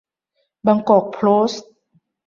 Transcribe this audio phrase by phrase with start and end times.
[0.65, 1.19] บางกอก โพ
[1.49, 1.69] สต์